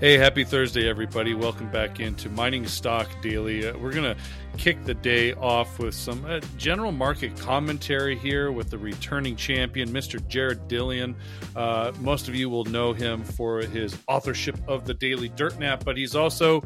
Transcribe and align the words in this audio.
Hey, 0.00 0.16
happy 0.16 0.44
Thursday, 0.44 0.88
everybody. 0.88 1.34
Welcome 1.34 1.70
back 1.70 2.00
into 2.00 2.30
Mining 2.30 2.66
Stock 2.66 3.06
Daily. 3.20 3.68
Uh, 3.68 3.76
we're 3.76 3.92
going 3.92 4.16
to 4.16 4.16
kick 4.56 4.82
the 4.86 4.94
day 4.94 5.34
off 5.34 5.78
with 5.78 5.94
some 5.94 6.24
uh, 6.24 6.40
general 6.56 6.90
market 6.90 7.36
commentary 7.36 8.16
here 8.16 8.50
with 8.50 8.70
the 8.70 8.78
returning 8.78 9.36
champion, 9.36 9.90
Mr. 9.90 10.26
Jared 10.26 10.68
Dillian. 10.68 11.14
Uh, 11.54 11.92
most 12.00 12.28
of 12.28 12.34
you 12.34 12.48
will 12.48 12.64
know 12.64 12.94
him 12.94 13.22
for 13.22 13.60
his 13.60 13.94
authorship 14.08 14.58
of 14.66 14.86
the 14.86 14.94
Daily 14.94 15.28
Dirt 15.28 15.58
Nap, 15.58 15.84
but 15.84 15.98
he's 15.98 16.16
also 16.16 16.62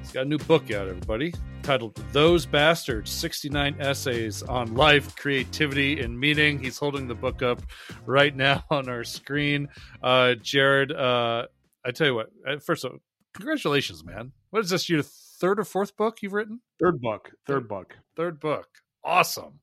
he's 0.00 0.10
got 0.10 0.22
a 0.22 0.28
new 0.30 0.38
book 0.38 0.70
out, 0.70 0.88
everybody, 0.88 1.34
titled 1.62 1.94
Those 2.12 2.46
Bastards 2.46 3.10
69 3.10 3.76
Essays 3.80 4.42
on 4.44 4.72
Life, 4.72 5.14
Creativity, 5.16 6.00
and 6.00 6.18
Meaning. 6.18 6.58
He's 6.58 6.78
holding 6.78 7.06
the 7.06 7.14
book 7.14 7.42
up 7.42 7.60
right 8.06 8.34
now 8.34 8.64
on 8.70 8.88
our 8.88 9.04
screen. 9.04 9.68
Uh, 10.02 10.36
Jared, 10.36 10.90
uh, 10.90 11.48
I 11.84 11.90
tell 11.90 12.06
you 12.06 12.14
what. 12.14 12.28
uh, 12.48 12.58
First 12.58 12.84
of 12.84 12.92
all, 12.92 12.98
congratulations, 13.34 14.04
man. 14.04 14.32
What 14.50 14.64
is 14.64 14.70
this? 14.70 14.88
Your 14.88 15.02
third 15.02 15.58
or 15.58 15.64
fourth 15.64 15.96
book 15.96 16.22
you've 16.22 16.32
written? 16.32 16.60
Third 16.80 17.00
book. 17.00 17.30
Third 17.46 17.68
book. 17.68 17.96
Third 18.16 18.40
book. 18.40 18.68
Awesome. 19.04 19.60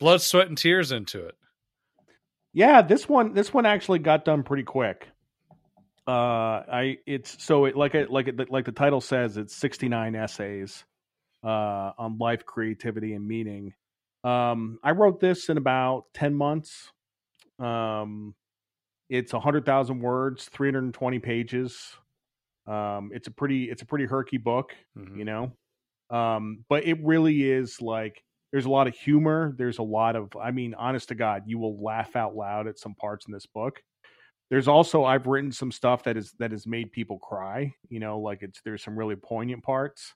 Blood, 0.00 0.20
sweat, 0.22 0.48
and 0.48 0.58
tears 0.58 0.92
into 0.92 1.26
it. 1.26 1.34
Yeah, 2.52 2.82
this 2.82 3.08
one 3.08 3.34
this 3.34 3.52
one 3.52 3.66
actually 3.66 3.98
got 4.00 4.24
done 4.24 4.42
pretty 4.42 4.62
quick. 4.64 5.06
Uh, 6.06 6.64
I 6.72 6.96
it's 7.06 7.42
so 7.44 7.66
it 7.66 7.76
like 7.76 7.94
it 7.94 8.10
like 8.10 8.28
it 8.28 8.50
like 8.50 8.64
the 8.64 8.72
title 8.72 9.00
says 9.00 9.36
it's 9.36 9.54
69 9.54 10.14
essays 10.14 10.84
uh 11.44 11.92
on 11.98 12.16
life, 12.18 12.46
creativity, 12.46 13.12
and 13.12 13.26
meaning. 13.28 13.74
Um, 14.24 14.78
I 14.82 14.92
wrote 14.92 15.20
this 15.20 15.48
in 15.48 15.58
about 15.58 16.04
10 16.14 16.34
months. 16.34 16.90
Um, 17.58 18.34
it's 19.08 19.32
100,000 19.32 20.00
words, 20.00 20.46
320 20.48 21.18
pages. 21.18 21.94
Um, 22.66 23.10
it's 23.14 23.28
a 23.28 23.30
pretty 23.30 23.70
it's 23.70 23.82
a 23.82 23.86
pretty 23.86 24.06
herky 24.06 24.38
book. 24.38 24.74
Mhm. 24.98 25.18
you 25.18 25.24
know 25.24 25.52
um 26.10 26.64
but 26.68 26.84
it 26.86 26.98
really 27.04 27.50
is 27.50 27.82
like 27.82 28.22
there's 28.52 28.66
a 28.66 28.70
lot 28.70 28.86
of 28.88 28.94
humor 28.94 29.54
there's 29.58 29.78
a 29.78 29.82
lot 29.82 30.16
of 30.16 30.30
i 30.42 30.50
mean 30.50 30.74
honest 30.74 31.08
to 31.08 31.14
god 31.16 31.44
you 31.46 31.58
will 31.58 31.82
laugh 31.82 32.16
out 32.16 32.36
loud 32.36 32.66
at 32.68 32.78
some 32.78 32.94
parts 32.94 33.26
in 33.26 33.32
this 33.32 33.46
book 33.46 33.82
there's 34.50 34.68
also 34.68 35.04
i've 35.04 35.26
written 35.26 35.52
some 35.52 35.70
stuff 35.72 36.02
that 36.04 36.16
is 36.16 36.32
that 36.38 36.50
has 36.50 36.66
made 36.66 36.92
people 36.92 37.18
cry 37.18 37.72
you 37.88 38.00
know 38.00 38.18
like 38.20 38.42
it's 38.42 38.60
there's 38.64 38.82
some 38.82 38.98
really 38.98 39.16
poignant 39.16 39.62
parts 39.62 40.14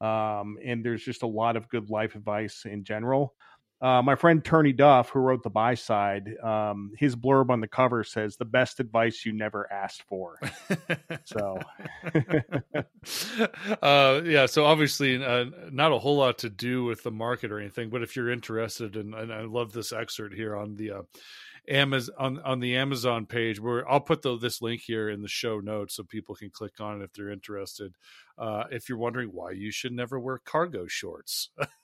um 0.00 0.58
and 0.64 0.84
there's 0.84 1.04
just 1.04 1.22
a 1.22 1.26
lot 1.26 1.56
of 1.56 1.68
good 1.68 1.90
life 1.90 2.14
advice 2.14 2.62
in 2.64 2.84
general 2.84 3.34
uh, 3.82 4.00
my 4.00 4.14
friend 4.14 4.44
Turney 4.44 4.72
Duff, 4.72 5.10
who 5.10 5.18
wrote 5.18 5.42
the 5.42 5.50
buy 5.50 5.74
side, 5.74 6.36
um, 6.40 6.92
his 6.96 7.16
blurb 7.16 7.50
on 7.50 7.60
the 7.60 7.66
cover 7.66 8.04
says 8.04 8.36
the 8.36 8.44
best 8.44 8.78
advice 8.78 9.26
you 9.26 9.32
never 9.32 9.70
asked 9.72 10.04
for. 10.04 10.38
So 11.24 11.58
uh, 13.82 14.22
yeah, 14.24 14.46
so 14.46 14.64
obviously 14.64 15.22
uh, 15.22 15.46
not 15.72 15.90
a 15.90 15.98
whole 15.98 16.16
lot 16.16 16.38
to 16.38 16.50
do 16.50 16.84
with 16.84 17.02
the 17.02 17.10
market 17.10 17.50
or 17.50 17.58
anything, 17.58 17.90
but 17.90 18.02
if 18.02 18.14
you're 18.14 18.30
interested, 18.30 18.96
and, 18.96 19.14
and 19.14 19.32
I 19.32 19.42
love 19.42 19.72
this 19.72 19.92
excerpt 19.92 20.34
here 20.34 20.56
on 20.56 20.76
the 20.76 20.92
uh, 20.92 21.02
Amazon 21.68 22.14
on, 22.18 22.38
on 22.40 22.60
the 22.60 22.76
Amazon 22.76 23.26
page, 23.26 23.60
where 23.60 23.88
I'll 23.90 24.00
put 24.00 24.22
the, 24.22 24.38
this 24.38 24.62
link 24.62 24.80
here 24.80 25.10
in 25.10 25.22
the 25.22 25.28
show 25.28 25.58
notes 25.58 25.96
so 25.96 26.04
people 26.04 26.34
can 26.36 26.50
click 26.50 26.80
on 26.80 27.00
it 27.00 27.04
if 27.04 27.12
they're 27.12 27.30
interested. 27.30 27.96
Uh, 28.38 28.64
if 28.70 28.88
you're 28.88 28.98
wondering 28.98 29.30
why 29.30 29.50
you 29.52 29.70
should 29.70 29.92
never 29.92 30.20
wear 30.20 30.38
cargo 30.38 30.86
shorts. 30.86 31.50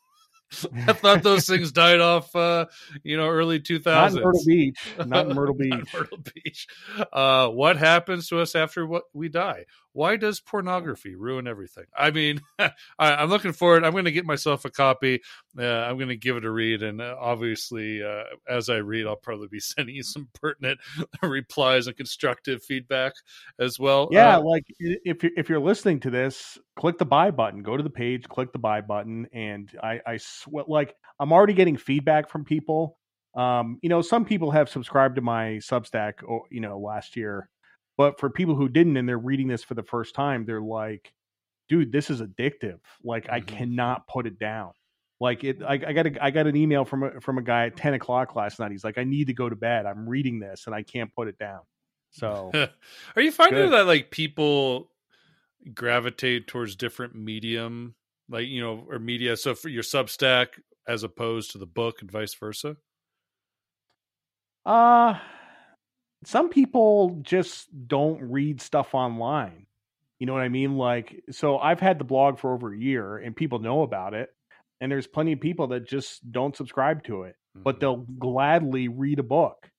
I 0.87 0.93
thought 0.93 1.23
those 1.23 1.47
things 1.47 1.73
died 1.73 2.01
off, 2.01 2.35
uh, 2.35 2.67
you 3.03 3.17
know, 3.17 3.29
early 3.29 3.61
2000s. 3.61 3.85
not 3.85 4.13
in 4.13 4.23
Myrtle 4.23 4.45
Beach, 4.47 4.79
not 5.07 5.27
in 5.29 5.37
Myrtle 5.37 5.55
Not 5.55 5.59
Beach. 5.59 5.95
Myrtle 5.95 6.19
Beach. 6.35 6.67
Uh, 7.13 7.49
what 7.49 7.77
happens 7.77 8.29
to 8.29 8.41
us 8.41 8.55
after 8.55 8.87
what 8.87 9.05
we 9.13 9.29
die? 9.29 9.67
Why 9.99 10.15
does 10.15 10.39
pornography 10.39 11.17
ruin 11.17 11.49
everything? 11.49 11.87
I 11.93 12.13
mean, 12.13 12.41
I, 12.61 12.71
I'm 13.01 13.31
looking 13.31 13.53
forward. 13.53 13.85
I'm 13.85 13.91
going 13.91 14.05
to 14.05 14.13
get 14.13 14.25
myself 14.25 14.65
a 14.65 14.71
copy. 14.71 15.21
Uh, 15.59 15.65
I'm 15.65 15.97
going 15.97 16.07
to 16.07 16.17
give 16.17 16.37
it 16.37 16.45
a 16.45 16.51
read, 16.53 16.85
and 16.85 17.01
uh, 17.01 17.17
obviously, 17.19 18.05
uh, 18.05 18.23
as 18.49 18.69
I 18.69 18.77
read, 18.77 19.09
I'll 19.09 19.17
probably 19.17 19.49
be 19.49 19.59
sending 19.79 19.97
you 19.97 20.05
some 20.05 20.29
pertinent 20.41 20.79
replies 21.25 21.89
and 21.89 21.97
constructive 21.97 22.63
feedback 22.63 23.15
as 23.59 23.81
well. 23.81 24.09
Yeah, 24.13 24.37
Uh, 24.37 24.43
like 24.43 24.63
if 24.79 25.25
you 25.25 25.31
if 25.37 25.49
you're 25.49 25.59
listening 25.59 25.99
to 26.01 26.11
this, 26.11 26.57
click 26.77 26.97
the 26.99 27.05
buy 27.05 27.33
button. 27.33 27.65
Go 27.65 27.77
to 27.77 27.83
the 27.83 27.91
page, 27.91 28.29
click 28.29 28.53
the 28.53 28.61
buy 28.61 28.81
button, 28.83 29.27
and 29.33 29.69
I 29.83 30.01
I 30.07 30.19
swear, 30.19 30.65
like 30.69 30.95
I'm 31.19 31.33
already 31.33 31.55
getting 31.55 31.77
feedback 31.77 32.31
from 32.31 32.45
people. 32.45 32.99
Um, 33.35 33.81
you 33.83 33.89
know, 33.89 34.03
some 34.03 34.25
people 34.25 34.53
have 34.53 34.69
subscribed 34.69 35.17
to 35.17 35.23
my 35.23 35.59
Substack, 35.61 36.23
or 36.25 36.45
you 36.53 36.61
know, 36.61 36.79
last 36.79 37.17
year, 37.17 37.49
but 37.99 38.19
for 38.19 38.31
people 38.31 38.55
who 38.55 38.71
didn't 38.71 38.97
and 38.97 39.07
they're 39.07 39.19
reading 39.19 39.49
this 39.49 39.63
for 39.63 39.75
the 39.75 39.83
first 39.83 40.15
time, 40.15 40.47
they're 40.47 40.63
like, 40.63 41.13
"Dude, 41.69 41.93
this 41.93 42.09
is 42.11 42.23
addictive. 42.23 42.81
Like, 43.05 43.29
I 43.31 43.41
Mhm. 43.43 43.47
cannot 43.49 44.07
put 44.09 44.27
it 44.27 44.39
down." 44.39 44.73
Like 45.21 45.45
it, 45.45 45.63
I, 45.63 45.75
I 45.75 45.93
got 45.93 46.07
a, 46.07 46.25
I 46.25 46.31
got 46.31 46.47
an 46.47 46.57
email 46.57 46.85
from 46.87 47.03
a, 47.03 47.21
from 47.21 47.39
a 47.39 47.43
guy 47.43 47.67
at 47.67 47.77
ten 47.77 47.95
o'clock 47.95 48.37
last 48.37 48.59
night. 48.61 48.71
He's 48.71 48.85
like, 48.85 48.99
"I 48.99 49.05
need 49.05 49.27
to 49.27 49.35
go 49.35 49.49
to 49.51 49.57
bed. 49.57 49.85
I'm 49.85 50.09
reading 50.09 50.39
this 50.39 50.67
and 50.67 50.75
I 50.75 50.83
can't 50.83 51.13
put 51.15 51.29
it 51.29 51.37
down." 51.39 51.61
So 52.13 52.53
Are 53.17 53.23
you 53.23 53.33
finding 53.33 53.65
Good. 53.65 53.73
that 53.73 53.87
like 53.87 54.11
people 54.11 54.91
gravitate 55.75 56.47
towards 56.47 56.77
different 56.77 57.15
medium, 57.17 57.97
like 58.29 58.47
you 58.49 58.61
know, 58.61 58.87
or 58.89 58.99
media? 59.01 59.37
So 59.37 59.55
for 59.57 59.69
your 59.69 59.83
Substack 59.83 60.49
as 60.87 61.03
opposed 61.03 61.51
to 61.53 61.59
the 61.59 61.67
book, 61.67 62.01
and 62.01 62.11
vice 62.11 62.35
versa. 62.35 62.77
Uh 64.65 65.19
some 66.25 66.49
people 66.51 67.21
just 67.23 67.69
don't 67.87 68.21
read 68.31 68.61
stuff 68.61 68.95
online. 68.95 69.67
You 70.19 70.27
know 70.27 70.33
what 70.33 70.43
I 70.43 70.49
mean? 70.49 70.77
Like 70.77 71.23
so 71.31 71.59
I've 71.59 71.81
had 71.81 71.99
the 71.99 72.05
blog 72.05 72.39
for 72.39 72.53
over 72.55 72.73
a 72.75 72.79
year 72.79 73.19
and 73.19 73.37
people 73.37 73.61
know 73.61 73.83
about 73.83 74.15
it 74.15 74.31
and 74.81 74.91
there's 74.91 75.07
plenty 75.07 75.33
of 75.33 75.41
people 75.41 75.69
that 75.69 75.87
just 75.89 76.31
don't 76.31 76.57
subscribe 76.57 77.05
to 77.05 77.23
it, 77.25 77.37
but 77.65 77.77
Mhm. 77.77 77.81
they'll 77.81 77.97
gladly 78.19 78.89
read 78.89 79.19
a 79.19 79.23
book, 79.25 79.71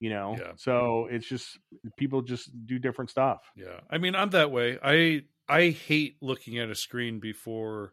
you 0.00 0.10
know? 0.10 0.36
Yeah. 0.40 0.52
So 0.56 1.06
it's 1.10 1.28
just 1.28 1.58
people 1.96 2.22
just 2.22 2.50
do 2.66 2.78
different 2.78 3.10
stuff. 3.10 3.40
Yeah, 3.56 3.80
I 3.90 3.98
mean, 3.98 4.14
I'm 4.14 4.30
that 4.30 4.50
way. 4.50 4.78
I 4.82 5.22
I 5.48 5.70
hate 5.70 6.16
looking 6.20 6.58
at 6.58 6.70
a 6.70 6.74
screen 6.74 7.20
before 7.20 7.92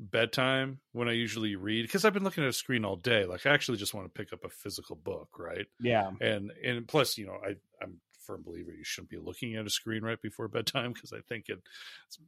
bedtime 0.00 0.80
when 0.92 1.08
I 1.08 1.12
usually 1.12 1.56
read 1.56 1.82
because 1.82 2.04
I've 2.04 2.14
been 2.14 2.24
looking 2.24 2.42
at 2.42 2.48
a 2.50 2.54
screen 2.54 2.84
all 2.86 2.96
day. 2.96 3.26
Like 3.26 3.44
I 3.46 3.50
actually 3.50 3.76
just 3.78 3.92
want 3.94 4.06
to 4.06 4.18
pick 4.18 4.32
up 4.32 4.44
a 4.44 4.48
physical 4.48 4.96
book, 4.96 5.28
right? 5.38 5.66
Yeah. 5.78 6.10
and 6.20 6.50
and 6.64 6.88
plus 6.88 7.18
you 7.18 7.26
know 7.26 7.36
i 7.44 7.50
i'm 7.82 7.90
a 7.92 8.18
firm 8.24 8.42
believer 8.42 8.70
you 8.72 8.84
shouldn't 8.84 9.10
be 9.10 9.16
looking 9.18 9.56
at 9.56 9.66
a 9.66 9.70
screen 9.70 10.02
right 10.02 10.20
before 10.22 10.48
bedtime 10.56 10.92
because 10.92 11.12
i 11.12 11.20
think 11.28 11.48
it 11.48 11.58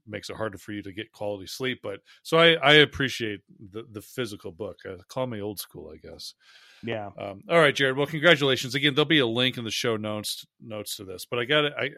makes 0.06 0.28
it 0.31 0.37
harder 0.37 0.59
for 0.59 0.72
you 0.72 0.83
to 0.83 0.93
get 0.93 1.12
quality 1.12 1.47
sleep 1.47 1.81
but 1.83 2.00
so 2.22 2.38
i 2.38 2.53
i 2.55 2.72
appreciate 2.75 3.41
the 3.72 3.84
the 3.91 4.00
physical 4.03 4.53
book 4.53 4.78
uh, 4.89 4.97
call 5.09 5.27
me 5.27 5.41
old 5.41 5.59
school 5.60 5.93
i 5.94 5.97
guess 5.97 6.34
Yeah. 6.83 7.10
um 7.19 7.43
all 7.49 7.59
right 7.60 7.75
jared 7.75 7.97
well 7.97 8.06
congratulations 8.06 8.75
again 8.75 8.94
there'll 8.94 9.06
be 9.06 9.19
a 9.21 9.27
link 9.27 9.56
in 9.59 9.65
the 9.65 9.71
show 9.71 9.97
notes 9.97 10.47
notes 10.60 10.97
to 10.97 11.04
this 11.04 11.25
but 11.27 11.39
i 11.39 11.44
got 11.44 11.65
it 11.66 11.72
i 11.78 11.91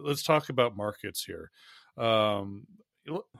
let's 0.00 0.22
talk 0.22 0.48
about 0.48 0.76
markets 0.76 1.24
here 1.24 1.50
um 1.98 2.66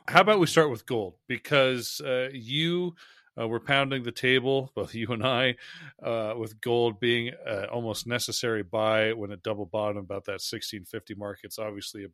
how 0.09 0.21
about 0.21 0.41
we 0.41 0.47
start 0.47 0.71
with 0.71 0.87
gold 0.87 1.15
because 1.29 2.01
uh, 2.05 2.29
you 2.33 2.95
uh, 3.41 3.49
we're 3.49 3.61
pounding 3.61 4.03
the 4.03 4.13
table, 4.13 4.71
both 4.75 4.95
you 4.95 5.09
and 5.09 5.25
I, 5.25 5.57
uh, 6.03 6.35
with 6.37 6.61
gold 6.61 7.01
being 7.01 7.33
uh, 7.47 7.67
almost 7.73 8.07
necessary 8.07 8.63
buy 8.63 9.13
when 9.13 9.31
it 9.31 9.43
double 9.43 9.67
bottom 9.67 9.99
about 9.99 10.25
that 10.27 10.43
1650 10.43 11.15
mark. 11.15 11.41
It's 11.43 11.59
obviously 11.59 12.07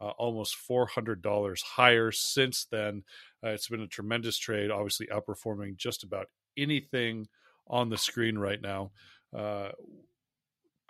uh, 0.00 0.10
almost 0.18 0.56
$400 0.68 1.62
higher 1.62 2.12
since 2.12 2.66
then. 2.70 3.04
Uh, 3.44 3.50
it's 3.50 3.68
been 3.68 3.80
a 3.80 3.86
tremendous 3.86 4.38
trade, 4.38 4.70
obviously 4.70 5.06
outperforming 5.06 5.76
just 5.76 6.04
about 6.04 6.26
anything 6.56 7.28
on 7.66 7.88
the 7.88 7.98
screen 7.98 8.36
right 8.36 8.60
now. 8.60 8.90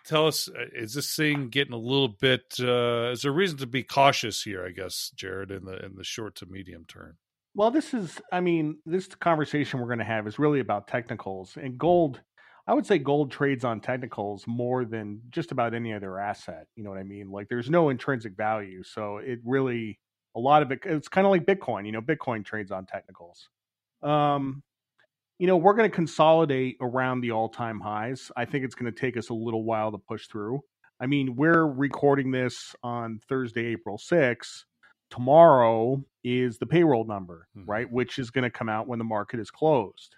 Tell 0.05 0.27
us, 0.27 0.49
uh, 0.49 0.67
is 0.75 0.95
this 0.95 1.15
thing 1.15 1.49
getting 1.49 1.75
a 1.75 1.79
little 1.79 2.09
bit? 2.09 2.55
Uh, 2.59 3.11
is 3.13 3.23
there 3.23 3.33
reason 3.33 3.59
to 3.59 3.67
be 3.67 3.83
cautious 3.83 4.43
here? 4.43 4.65
I 4.65 4.71
guess, 4.71 5.11
Jared, 5.15 5.51
in 5.51 5.65
the 5.65 5.85
in 5.85 5.97
the 5.97 6.05
short 6.05 6.35
to 6.37 6.47
medium 6.47 6.85
term. 6.87 7.17
Well, 7.55 7.71
this 7.71 7.93
is, 7.95 8.21
I 8.33 8.41
mean, 8.41 8.79
this 8.87 9.09
conversation 9.09 9.81
we're 9.81 9.87
going 9.87 9.99
to 9.99 10.05
have 10.05 10.27
is 10.27 10.39
really 10.39 10.61
about 10.61 10.87
technicals 10.87 11.57
and 11.61 11.77
gold. 11.77 12.21
I 12.67 12.75
would 12.75 12.87
say 12.87 12.99
gold 12.99 13.33
trades 13.33 13.65
on 13.65 13.81
technicals 13.81 14.45
more 14.47 14.85
than 14.85 15.21
just 15.31 15.51
about 15.51 15.75
any 15.75 15.93
other 15.93 16.19
asset. 16.19 16.67
You 16.77 16.85
know 16.85 16.91
what 16.91 17.01
I 17.01 17.03
mean? 17.03 17.31
Like 17.31 17.49
there's 17.49 17.69
no 17.69 17.89
intrinsic 17.89 18.37
value. 18.37 18.85
So 18.85 19.17
it 19.19 19.41
really, 19.45 19.99
a 20.37 20.41
lot 20.41 20.63
of 20.63 20.71
it, 20.71 20.81
it's 20.85 21.09
kind 21.09 21.27
of 21.27 21.33
like 21.33 21.45
Bitcoin. 21.45 21.87
You 21.87 21.93
know, 21.93 22.01
Bitcoin 22.01 22.45
trades 22.45 22.71
on 22.71 22.87
technicals. 22.87 23.49
Um, 24.03 24.63
you 25.41 25.49
know, 25.49 25.57
we're 25.57 25.75
going 25.75 25.91
to 25.91 25.95
consolidate 25.95 26.77
around 26.81 27.23
the 27.23 27.33
all 27.33 27.49
time 27.49 27.81
highs. 27.81 28.31
I 28.37 28.45
think 28.45 28.65
it's 28.65 28.77
going 28.77 28.93
to 28.93 29.01
take 29.01 29.17
us 29.17 29.31
a 29.31 29.35
little 29.35 29.65
while 29.65 29.91
to 29.91 29.99
push 29.99 30.29
through. 30.29 30.61
I 31.01 31.07
mean, 31.07 31.35
we're 31.35 31.67
recording 31.67 32.31
this 32.31 32.77
on 32.85 33.21
Thursday, 33.29 33.67
April 33.67 33.99
6th 33.99 34.65
tomorrow 35.11 36.05
is 36.23 36.59
the 36.59 36.67
payroll 36.67 37.05
number, 37.05 37.49
Mhm. 37.57 37.65
right? 37.67 37.91
Which 37.91 38.19
is 38.19 38.31
going 38.31 38.45
to 38.45 38.51
come 38.51 38.69
out 38.69 38.87
when 38.87 39.01
the 39.01 39.05
market 39.05 39.41
is 39.41 39.51
closed. 39.51 40.17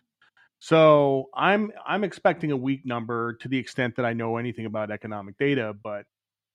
So 0.59 1.31
I'm 1.35 1.73
I'm 1.87 2.05
expecting 2.05 2.53
a 2.53 2.57
weak 2.57 2.87
number 2.87 3.35
to 3.35 3.49
the 3.49 3.59
extent 3.59 3.97
that 3.97 4.05
I 4.07 4.13
know 4.13 4.37
anything 4.37 4.67
about 4.67 4.91
economic 4.91 5.39
data, 5.39 5.75
but 5.83 6.07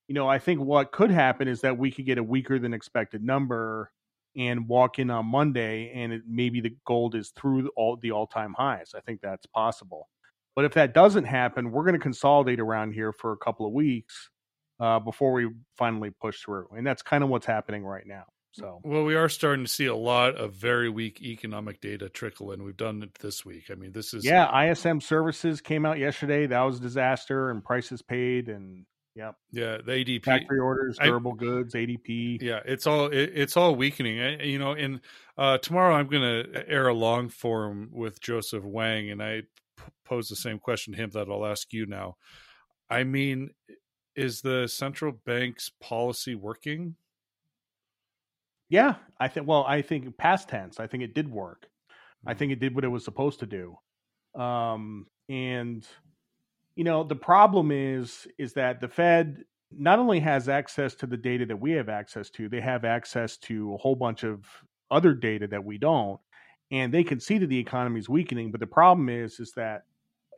you 0.07 0.15
know, 0.15 0.29
I 0.29 0.39
think 0.39 0.61
what 0.61 0.91
could 0.91 1.11
happen 1.11 1.47
is 1.47 1.61
that 1.61 1.77
we 1.77 1.91
could 1.91 2.05
get 2.05 2.17
a 2.17 2.23
weaker 2.23 2.59
than 2.59 2.73
expected 2.73 3.23
number 3.23 3.91
and 4.37 4.67
walk 4.67 4.99
in 4.99 5.09
on 5.09 5.25
Monday, 5.25 5.91
and 5.93 6.13
it, 6.13 6.21
maybe 6.27 6.61
the 6.61 6.75
gold 6.85 7.15
is 7.15 7.31
through 7.35 7.69
all 7.75 7.97
the 7.97 8.11
all 8.11 8.27
time 8.27 8.53
highs. 8.57 8.91
I 8.95 9.01
think 9.01 9.21
that's 9.21 9.45
possible. 9.47 10.07
But 10.55 10.65
if 10.65 10.73
that 10.73 10.93
doesn't 10.93 11.25
happen, 11.25 11.71
we're 11.71 11.83
going 11.83 11.93
to 11.93 11.99
consolidate 11.99 12.59
around 12.59 12.93
here 12.93 13.11
for 13.11 13.31
a 13.31 13.37
couple 13.37 13.65
of 13.65 13.73
weeks 13.73 14.29
uh, 14.79 14.99
before 14.99 15.31
we 15.33 15.49
finally 15.77 16.09
push 16.09 16.41
through, 16.41 16.67
and 16.75 16.85
that's 16.85 17.01
kind 17.01 17.23
of 17.23 17.29
what's 17.29 17.45
happening 17.45 17.83
right 17.83 18.05
now. 18.05 18.23
So, 18.53 18.79
well, 18.83 19.03
we 19.03 19.13
are 19.13 19.29
starting 19.29 19.65
to 19.65 19.71
see 19.71 19.85
a 19.85 19.95
lot 19.95 20.35
of 20.35 20.53
very 20.53 20.89
weak 20.89 21.21
economic 21.21 21.79
data 21.79 22.09
trickle 22.09 22.51
in. 22.53 22.63
We've 22.63 22.75
done 22.75 23.03
it 23.03 23.13
this 23.19 23.45
week. 23.45 23.65
I 23.69 23.75
mean, 23.75 23.91
this 23.91 24.15
is 24.15 24.25
yeah. 24.25 24.71
ISM 24.71 24.99
services 24.99 25.61
came 25.61 25.85
out 25.85 25.99
yesterday. 25.99 26.47
That 26.47 26.61
was 26.61 26.79
a 26.79 26.81
disaster, 26.81 27.51
and 27.51 27.63
prices 27.63 28.01
paid, 28.01 28.49
and 28.49 28.85
yeah, 29.17 29.31
yeah. 29.51 29.77
The 29.83 29.93
ADP 29.93 30.25
factory 30.25 30.59
orders, 30.59 30.99
durable 31.01 31.33
I, 31.33 31.43
goods, 31.43 31.73
ADP. 31.73 32.39
Yeah, 32.39 32.59
it's 32.65 32.85
all 32.85 33.07
it, 33.07 33.31
it's 33.33 33.57
all 33.57 33.75
weakening. 33.75 34.21
I, 34.21 34.43
you 34.43 34.59
know, 34.59 34.73
and 34.73 35.01
uh, 35.39 35.57
tomorrow 35.57 35.95
I'm 35.95 36.05
going 36.05 36.21
to 36.21 36.69
air 36.69 36.87
a 36.87 36.93
long 36.93 37.29
form 37.29 37.89
with 37.91 38.21
Joseph 38.21 38.63
Wang, 38.63 39.09
and 39.09 39.23
I 39.23 39.41
pose 40.05 40.27
the 40.27 40.35
same 40.35 40.59
question 40.59 40.93
to 40.93 41.01
him 41.01 41.09
that 41.15 41.29
I'll 41.29 41.47
ask 41.47 41.73
you 41.73 41.87
now. 41.87 42.17
I 42.91 43.05
mean, 43.05 43.49
is 44.15 44.41
the 44.41 44.67
central 44.67 45.13
bank's 45.25 45.71
policy 45.81 46.35
working? 46.35 46.95
Yeah, 48.69 48.95
I 49.19 49.29
think. 49.29 49.47
Well, 49.47 49.65
I 49.67 49.81
think 49.81 50.15
past 50.17 50.47
tense. 50.47 50.79
I 50.79 50.85
think 50.85 51.01
it 51.01 51.15
did 51.15 51.27
work. 51.31 51.65
I 52.23 52.33
hmm. 52.33 52.37
think 52.37 52.51
it 52.51 52.59
did 52.59 52.75
what 52.75 52.83
it 52.83 52.89
was 52.89 53.03
supposed 53.03 53.39
to 53.39 53.47
do. 53.47 53.79
Um, 54.39 55.07
and 55.27 55.87
you 56.77 56.83
know, 56.83 57.03
the 57.03 57.15
problem 57.15 57.71
is 57.71 58.27
is 58.37 58.53
that 58.53 58.79
the 58.79 58.87
Fed 58.87 59.43
not 59.71 59.97
only 59.97 60.19
has 60.19 60.47
access 60.47 60.93
to 60.95 61.07
the 61.07 61.17
data 61.17 61.45
that 61.47 61.59
we 61.59 61.71
have 61.71 61.89
access 61.89 62.29
to, 62.29 62.47
they 62.47 62.61
have 62.61 62.85
access 62.85 63.35
to 63.37 63.73
a 63.73 63.77
whole 63.77 63.95
bunch 63.95 64.23
of 64.23 64.45
other 64.91 65.15
data 65.15 65.47
that 65.47 65.65
we 65.65 65.79
don't, 65.79 66.19
and 66.71 66.93
they 66.93 67.03
can 67.03 67.19
see 67.19 67.39
that 67.39 67.47
the 67.47 67.57
economy 67.57 67.99
is 67.99 68.07
weakening. 68.07 68.51
But 68.51 68.59
the 68.59 68.67
problem 68.67 69.09
is 69.09 69.39
is 69.39 69.53
that 69.53 69.85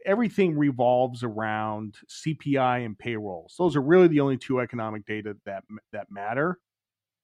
everything 0.05 0.57
revolves 0.57 1.23
around 1.23 1.95
CPI 2.07 2.85
and 2.85 2.97
payrolls. 2.97 3.55
Those 3.57 3.75
are 3.75 3.81
really 3.81 4.07
the 4.07 4.21
only 4.21 4.37
two 4.37 4.61
economic 4.61 5.05
data 5.05 5.35
that 5.45 5.65
that 5.91 6.09
matter 6.09 6.57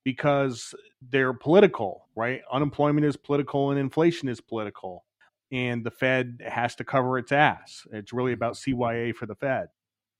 because 0.03 0.75
they're 1.09 1.33
political, 1.33 2.09
right? 2.17 2.41
Unemployment 2.51 3.06
is 3.06 3.15
political 3.15 3.71
and 3.71 3.79
inflation 3.79 4.27
is 4.27 4.41
political. 4.41 5.06
And 5.51 5.86
the 5.86 5.92
Fed 5.92 6.42
has 6.45 6.75
to 6.75 6.83
cover 6.83 7.18
its 7.18 7.31
ass. 7.31 7.86
It's 7.92 8.13
really 8.13 8.33
about 8.33 8.56
CYA 8.56 9.15
for 9.15 9.25
the 9.25 9.36
Fed. 9.36 9.68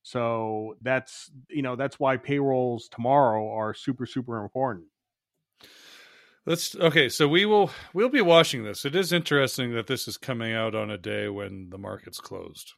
So 0.06 0.76
that's 0.84 1.32
you 1.50 1.64
know 1.64 1.76
that's 1.76 2.00
why 2.00 2.18
payrolls 2.18 2.88
tomorrow 2.90 3.50
are 3.50 3.74
super 3.74 4.06
super 4.06 4.44
important. 4.44 4.86
Let's 6.46 6.76
okay. 6.76 7.10
So 7.10 7.28
we 7.28 7.48
will 7.48 7.72
we'll 7.94 8.10
be 8.10 8.22
watching 8.22 8.64
this. 8.64 8.86
It 8.86 8.96
is 8.96 9.12
interesting 9.12 9.74
that 9.74 9.88
this 9.88 10.08
is 10.08 10.16
coming 10.16 10.54
out 10.54 10.76
on 10.76 10.92
a 10.92 10.98
day 11.00 11.28
when 11.28 11.72
the 11.72 11.80
market's 11.80 12.20
closed, 12.20 12.74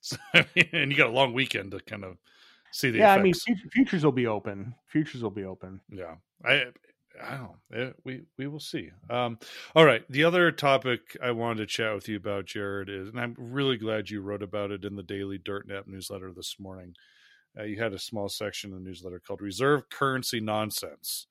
so, 0.00 0.16
and 0.72 0.90
you 0.90 0.96
got 0.96 1.10
a 1.10 1.12
long 1.12 1.34
weekend 1.34 1.72
to 1.72 1.80
kind 1.80 2.02
of 2.02 2.16
see 2.72 2.90
the. 2.90 2.98
Yeah, 2.98 3.14
effects. 3.16 3.44
I 3.46 3.52
mean, 3.52 3.60
futures 3.70 4.02
will 4.02 4.12
be 4.12 4.26
open. 4.26 4.74
Futures 4.86 5.22
will 5.22 5.30
be 5.30 5.44
open. 5.44 5.82
Yeah, 5.90 6.14
I 6.42 6.68
I 7.22 7.36
don't. 7.36 7.94
We 8.04 8.22
we 8.36 8.46
will 8.46 8.60
see. 8.60 8.90
Um, 9.08 9.38
all 9.74 9.84
right. 9.84 10.02
The 10.10 10.24
other 10.24 10.50
topic 10.50 11.16
I 11.22 11.30
wanted 11.30 11.58
to 11.58 11.66
chat 11.66 11.94
with 11.94 12.08
you 12.08 12.16
about, 12.16 12.46
Jared, 12.46 12.88
is, 12.88 13.08
and 13.08 13.20
I'm 13.20 13.36
really 13.38 13.76
glad 13.76 14.10
you 14.10 14.20
wrote 14.20 14.42
about 14.42 14.70
it 14.70 14.84
in 14.84 14.96
the 14.96 15.02
Daily 15.02 15.38
Dirt 15.38 15.68
Dirtnap 15.68 15.86
newsletter 15.86 16.32
this 16.32 16.56
morning. 16.58 16.94
Uh, 17.58 17.62
you 17.64 17.80
had 17.80 17.92
a 17.92 17.98
small 17.98 18.28
section 18.28 18.72
in 18.72 18.82
the 18.82 18.88
newsletter 18.88 19.20
called 19.20 19.40
"Reserve 19.42 19.88
Currency 19.90 20.40
Nonsense." 20.40 21.26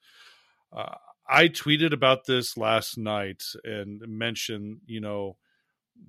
Uh, 0.71 0.95
I 1.27 1.47
tweeted 1.47 1.93
about 1.93 2.25
this 2.25 2.57
last 2.57 2.97
night 2.97 3.43
and 3.63 4.01
mentioned, 4.07 4.79
you 4.85 5.01
know, 5.01 5.37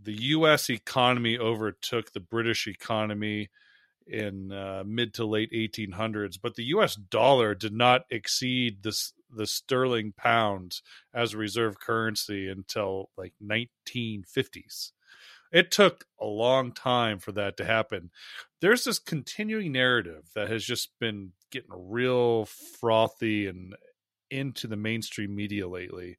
the 0.03 0.15
U.S. 0.15 0.71
economy 0.71 1.39
overtook 1.39 2.13
the 2.13 2.21
British 2.21 2.67
economy 2.67 3.51
in 4.07 4.53
uh, 4.53 4.83
mid 4.87 5.15
to 5.15 5.25
late 5.25 5.51
1800s, 5.53 6.39
but 6.41 6.55
the 6.55 6.65
U.S. 6.65 6.95
dollar 6.97 7.55
did 7.55 7.73
not 7.73 8.03
exceed 8.11 8.83
this 8.83 9.13
the 9.37 9.47
sterling 9.47 10.13
pound 10.17 10.81
as 11.15 11.35
a 11.35 11.39
reserve 11.39 11.79
currency 11.79 12.49
until 12.49 13.11
like 13.17 13.35
1950s. 13.43 14.93
It 15.53 15.71
took 15.71 16.07
a 16.21 16.27
long 16.27 16.73
time 16.73 17.21
for 17.21 17.31
that 17.33 17.57
to 17.59 17.65
happen. 17.65 18.11
There's 18.61 18.85
this 18.85 18.99
continuing 18.99 19.73
narrative 19.73 20.31
that 20.35 20.51
has 20.51 20.65
just 20.65 20.91
been 20.99 21.33
getting 21.53 21.71
real 21.71 22.47
frothy 22.47 23.47
and 23.47 23.75
into 24.31 24.67
the 24.67 24.77
mainstream 24.77 25.35
media 25.37 25.69
lately. 25.69 26.17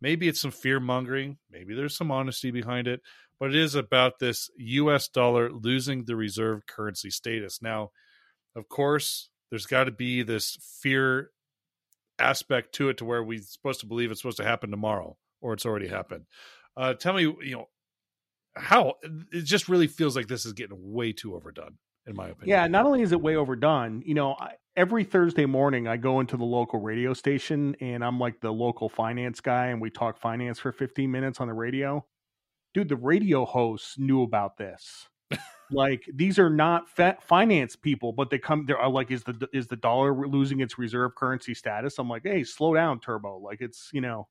Maybe 0.00 0.28
it's 0.28 0.40
some 0.40 0.52
fear 0.52 0.78
mongering, 0.78 1.38
maybe 1.50 1.74
there's 1.74 1.96
some 1.96 2.12
honesty 2.12 2.52
behind 2.52 2.86
it, 2.86 3.00
but 3.40 3.50
it 3.50 3.56
is 3.56 3.74
about 3.74 4.20
this 4.20 4.48
US 4.56 5.08
dollar 5.08 5.50
losing 5.50 6.04
the 6.04 6.14
reserve 6.14 6.66
currency 6.66 7.10
status. 7.10 7.60
Now, 7.60 7.90
of 8.54 8.68
course, 8.68 9.30
there's 9.50 9.66
got 9.66 9.84
to 9.84 9.90
be 9.90 10.22
this 10.22 10.56
fear 10.80 11.30
aspect 12.18 12.74
to 12.74 12.88
it 12.88 12.98
to 12.98 13.04
where 13.04 13.22
we're 13.22 13.40
supposed 13.40 13.80
to 13.80 13.86
believe 13.86 14.10
it's 14.10 14.20
supposed 14.20 14.38
to 14.38 14.44
happen 14.44 14.70
tomorrow 14.70 15.16
or 15.40 15.52
it's 15.52 15.66
already 15.66 15.88
happened. 15.88 16.26
Uh, 16.76 16.94
tell 16.94 17.12
me, 17.12 17.22
you 17.22 17.52
know, 17.52 17.68
how 18.56 18.94
it 19.32 19.42
just 19.42 19.68
really 19.68 19.86
feels 19.86 20.16
like 20.16 20.28
this 20.28 20.44
is 20.44 20.52
getting 20.52 20.76
way 20.92 21.12
too 21.12 21.34
overdone, 21.34 21.78
in 22.06 22.16
my 22.16 22.28
opinion. 22.28 22.48
Yeah, 22.48 22.66
not 22.66 22.86
only 22.86 23.02
is 23.02 23.12
it 23.12 23.20
way 23.20 23.36
overdone, 23.36 24.02
you 24.04 24.14
know, 24.14 24.34
I, 24.38 24.54
every 24.76 25.04
Thursday 25.04 25.46
morning 25.46 25.88
I 25.88 25.96
go 25.96 26.20
into 26.20 26.36
the 26.36 26.44
local 26.44 26.80
radio 26.80 27.12
station 27.14 27.76
and 27.80 28.04
I'm 28.04 28.18
like 28.18 28.40
the 28.40 28.52
local 28.52 28.88
finance 28.88 29.40
guy 29.40 29.66
and 29.66 29.80
we 29.80 29.90
talk 29.90 30.18
finance 30.18 30.58
for 30.58 30.72
15 30.72 31.10
minutes 31.10 31.40
on 31.40 31.48
the 31.48 31.54
radio. 31.54 32.04
Dude, 32.74 32.88
the 32.88 32.96
radio 32.96 33.44
hosts 33.44 33.98
knew 33.98 34.22
about 34.22 34.56
this 34.56 35.08
like 35.70 36.04
these 36.14 36.38
are 36.38 36.50
not 36.50 36.88
finance 37.22 37.76
people, 37.76 38.12
but 38.12 38.30
they 38.30 38.38
come. 38.38 38.64
They're 38.66 38.80
uh, 38.80 38.88
like, 38.88 39.10
is 39.10 39.24
the 39.24 39.48
is 39.52 39.66
the 39.66 39.76
dollar 39.76 40.26
losing 40.26 40.60
its 40.60 40.78
reserve 40.78 41.14
currency 41.14 41.54
status? 41.54 41.98
I'm 41.98 42.08
like, 42.08 42.22
hey, 42.24 42.44
slow 42.44 42.74
down, 42.74 43.00
Turbo. 43.00 43.38
Like 43.38 43.60
it's 43.60 43.90
you 43.92 44.00
know, 44.00 44.28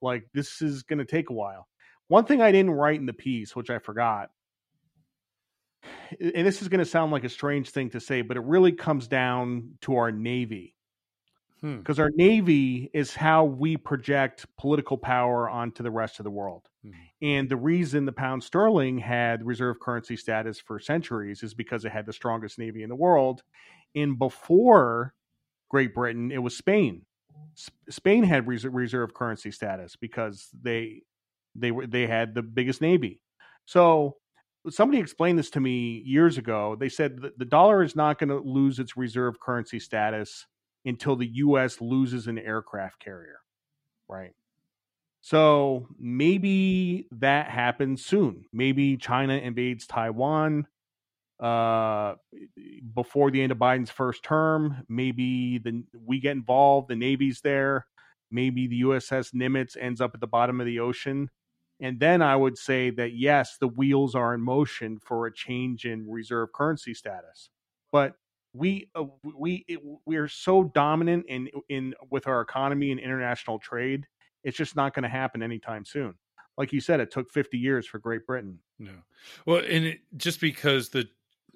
like 0.00 0.24
this 0.32 0.62
is 0.62 0.82
going 0.82 0.98
to 0.98 1.04
take 1.04 1.30
a 1.30 1.34
while. 1.34 1.66
One 2.08 2.24
thing 2.24 2.40
I 2.40 2.52
didn't 2.52 2.70
write 2.70 3.00
in 3.00 3.06
the 3.06 3.12
piece, 3.12 3.56
which 3.56 3.68
I 3.68 3.78
forgot, 3.78 4.30
and 6.20 6.46
this 6.46 6.62
is 6.62 6.68
going 6.68 6.78
to 6.78 6.84
sound 6.84 7.10
like 7.10 7.24
a 7.24 7.28
strange 7.28 7.70
thing 7.70 7.90
to 7.90 8.00
say, 8.00 8.22
but 8.22 8.36
it 8.36 8.44
really 8.44 8.72
comes 8.72 9.08
down 9.08 9.70
to 9.82 9.96
our 9.96 10.12
navy 10.12 10.75
because 11.62 11.96
hmm. 11.96 12.02
our 12.02 12.10
navy 12.14 12.90
is 12.92 13.14
how 13.14 13.44
we 13.44 13.76
project 13.76 14.46
political 14.58 14.98
power 14.98 15.48
onto 15.48 15.82
the 15.82 15.90
rest 15.90 16.20
of 16.20 16.24
the 16.24 16.30
world. 16.30 16.68
Hmm. 16.84 16.90
And 17.22 17.48
the 17.48 17.56
reason 17.56 18.04
the 18.04 18.12
pound 18.12 18.44
sterling 18.44 18.98
had 18.98 19.46
reserve 19.46 19.80
currency 19.80 20.16
status 20.16 20.60
for 20.60 20.78
centuries 20.78 21.42
is 21.42 21.54
because 21.54 21.84
it 21.84 21.92
had 21.92 22.06
the 22.06 22.12
strongest 22.12 22.58
navy 22.58 22.82
in 22.82 22.88
the 22.88 22.96
world. 22.96 23.42
And 23.94 24.18
before 24.18 25.14
Great 25.70 25.94
Britain, 25.94 26.30
it 26.30 26.42
was 26.42 26.56
Spain. 26.56 27.06
S- 27.56 27.70
Spain 27.88 28.22
had 28.24 28.46
res- 28.46 28.64
reserve 28.64 29.14
currency 29.14 29.50
status 29.50 29.96
because 29.96 30.48
they 30.62 31.02
they 31.54 31.70
were 31.70 31.86
they 31.86 32.06
had 32.06 32.34
the 32.34 32.42
biggest 32.42 32.82
navy. 32.82 33.20
So 33.64 34.16
somebody 34.68 35.00
explained 35.00 35.38
this 35.38 35.50
to 35.50 35.60
me 35.60 36.02
years 36.04 36.36
ago. 36.38 36.76
They 36.78 36.90
said 36.90 37.22
that 37.22 37.38
the 37.38 37.44
dollar 37.44 37.82
is 37.82 37.96
not 37.96 38.18
going 38.18 38.28
to 38.28 38.38
lose 38.38 38.78
its 38.78 38.96
reserve 38.96 39.40
currency 39.40 39.80
status 39.80 40.46
until 40.86 41.16
the 41.16 41.26
U.S. 41.26 41.80
loses 41.80 42.28
an 42.28 42.38
aircraft 42.38 43.00
carrier, 43.00 43.40
right? 44.08 44.32
So 45.20 45.88
maybe 45.98 47.08
that 47.10 47.48
happens 47.48 48.04
soon. 48.04 48.44
Maybe 48.52 48.96
China 48.96 49.34
invades 49.34 49.86
Taiwan 49.86 50.68
uh, 51.40 52.14
before 52.94 53.32
the 53.32 53.42
end 53.42 53.50
of 53.50 53.58
Biden's 53.58 53.90
first 53.90 54.22
term. 54.22 54.84
Maybe 54.88 55.58
the 55.58 55.82
we 56.04 56.20
get 56.20 56.32
involved. 56.32 56.88
The 56.88 56.96
Navy's 56.96 57.40
there. 57.40 57.86
Maybe 58.30 58.68
the 58.68 58.82
USS 58.82 59.34
Nimitz 59.34 59.76
ends 59.78 60.00
up 60.00 60.12
at 60.14 60.20
the 60.20 60.26
bottom 60.28 60.60
of 60.60 60.66
the 60.66 60.78
ocean. 60.78 61.30
And 61.80 62.00
then 62.00 62.22
I 62.22 62.36
would 62.36 62.56
say 62.56 62.90
that 62.90 63.14
yes, 63.14 63.56
the 63.60 63.68
wheels 63.68 64.14
are 64.14 64.32
in 64.32 64.40
motion 64.40 64.98
for 65.04 65.26
a 65.26 65.34
change 65.34 65.84
in 65.84 66.08
reserve 66.08 66.52
currency 66.54 66.94
status. 66.94 67.50
But 67.92 68.14
we 68.56 68.88
uh, 68.94 69.04
we 69.36 69.64
it, 69.68 69.80
we 70.06 70.16
are 70.16 70.28
so 70.28 70.64
dominant 70.64 71.26
in 71.28 71.48
in 71.68 71.94
with 72.10 72.26
our 72.26 72.40
economy 72.40 72.90
and 72.90 73.00
international 73.00 73.58
trade. 73.58 74.06
It's 74.44 74.56
just 74.56 74.76
not 74.76 74.94
going 74.94 75.02
to 75.02 75.08
happen 75.08 75.42
anytime 75.42 75.84
soon. 75.84 76.14
Like 76.56 76.72
you 76.72 76.80
said, 76.80 77.00
it 77.00 77.10
took 77.10 77.30
50 77.30 77.58
years 77.58 77.86
for 77.86 77.98
Great 77.98 78.24
Britain. 78.26 78.60
Yeah. 78.78 79.02
Well, 79.44 79.58
and 79.58 79.84
it, 79.84 80.00
just 80.16 80.40
because 80.40 80.90
the 80.90 81.08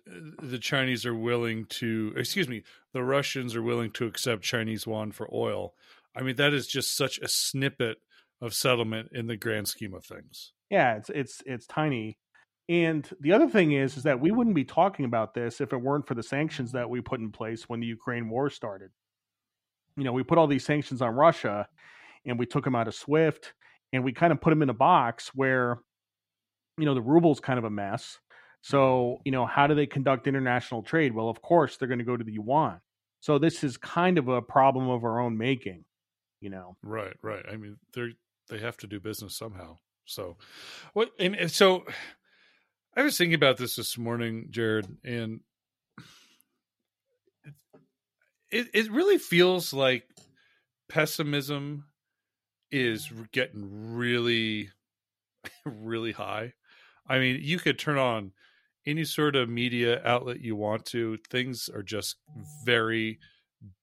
the 0.07 0.59
Chinese 0.59 1.07
are 1.07 1.15
willing 1.15 1.67
to, 1.67 2.13
excuse 2.17 2.49
me, 2.49 2.63
the 2.93 3.03
Russians 3.03 3.55
are 3.55 3.63
willing 3.63 3.91
to 3.93 4.07
accept 4.07 4.43
Chinese 4.43 4.87
yuan 4.87 5.13
for 5.13 5.29
oil. 5.33 5.75
I 6.17 6.23
mean, 6.23 6.37
that 6.37 6.53
is 6.53 6.67
just 6.67 6.97
such 6.97 7.19
a 7.19 7.29
snippet 7.29 7.99
of 8.41 8.55
settlement 8.55 9.11
in 9.13 9.27
the 9.27 9.37
grand 9.37 9.69
scheme 9.69 9.95
of 9.95 10.05
things. 10.05 10.53
Yeah, 10.71 10.97
it's 10.97 11.11
it's 11.11 11.43
it's 11.47 11.67
tiny, 11.67 12.19
And 12.71 13.11
the 13.19 13.33
other 13.33 13.49
thing 13.49 13.73
is, 13.73 13.97
is 13.97 14.05
that 14.05 14.21
we 14.21 14.31
wouldn't 14.31 14.55
be 14.55 14.65
talking 14.65 15.05
about 15.05 15.35
this 15.35 15.61
if 15.61 15.73
it 15.73 15.77
weren't 15.77 16.07
for 16.07 16.15
the 16.15 16.23
sanctions 16.23 16.71
that 16.71 16.89
we 16.89 17.01
put 17.01 17.19
in 17.19 17.33
place 17.33 17.69
when 17.69 17.81
the 17.81 17.87
Ukraine 17.87 18.31
war 18.31 18.49
started. 18.49 18.91
You 19.97 20.05
know, 20.05 20.13
we 20.13 20.23
put 20.23 20.39
all 20.39 20.47
these 20.47 20.65
sanctions 20.65 21.03
on 21.03 21.17
Russia, 21.17 21.67
and 22.25 22.39
we 22.39 22.47
took 22.47 22.63
them 22.63 22.77
out 22.77 22.87
of 22.87 22.95
SWIFT, 22.95 23.55
and 23.93 24.05
we 24.05 24.13
kind 24.13 24.33
of 24.33 24.41
put 24.41 24.51
them 24.51 24.63
in 24.63 24.71
a 24.71 24.75
box 24.75 25.33
where, 25.35 25.81
you 26.79 26.85
know, 26.85 26.95
the 26.95 27.03
ruble's 27.03 27.41
kind 27.41 27.59
of 27.59 27.65
a 27.65 27.71
mess. 27.71 28.21
So, 28.61 29.19
you 29.25 29.33
know, 29.33 29.47
how 29.47 29.67
do 29.67 29.75
they 29.75 29.87
conduct 29.87 30.29
international 30.29 30.85
trade? 30.85 31.13
Well, 31.13 31.29
of 31.29 31.43
course, 31.43 31.77
they're 31.77 31.89
going 31.89 31.99
to 31.99 32.05
go 32.05 32.17
to 32.17 32.23
the 32.23 32.35
yuan. 32.35 32.81
So 33.19 33.41
this 33.41 33.65
is 33.65 33.77
kind 33.79 34.17
of 34.17 34.29
a 34.29 34.41
problem 34.41 34.89
of 34.89 35.03
our 35.03 35.19
own 35.19 35.37
making, 35.37 35.87
you 36.41 36.51
know. 36.51 36.77
Right, 36.85 37.17
right. 37.21 37.45
I 37.51 37.57
mean, 37.57 37.79
they 37.95 38.11
they 38.49 38.59
have 38.59 38.77
to 38.79 38.87
do 38.87 39.01
business 39.01 39.37
somehow. 39.37 39.79
So, 40.05 40.37
what? 40.93 41.11
And 41.19 41.51
so, 41.51 41.85
I 42.97 43.03
was 43.03 43.17
thinking 43.17 43.35
about 43.35 43.57
this 43.57 43.77
this 43.77 43.97
morning, 43.97 44.49
Jared, 44.51 44.87
and 45.05 45.41
it 48.51 48.69
it 48.75 48.91
really 48.91 49.19
feels 49.19 49.73
like 49.73 50.05
pessimism 50.89 51.85
is 52.73 53.11
getting 53.33 53.95
really, 53.95 54.71
really 55.65 56.13
high. 56.13 56.55
I 57.07 57.19
mean, 57.19 57.41
you 57.43 57.59
could 57.59 57.79
turn 57.79 57.99
on 57.99 58.33
any 58.87 59.05
sort 59.05 59.37
of 59.37 59.49
media 59.49 60.01
outlet 60.05 60.41
you 60.41 60.57
want 60.57 60.85
to. 60.87 61.19
Things 61.29 61.69
are 61.69 61.83
just 61.83 62.17
very 62.65 63.19